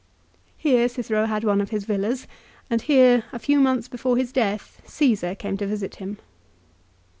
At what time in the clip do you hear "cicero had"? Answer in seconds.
0.89-1.43